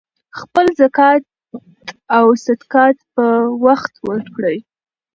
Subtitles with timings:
[0.39, 1.23] خپل زکات
[2.17, 3.25] او صدقات په
[3.65, 4.57] وخت ورکړئ.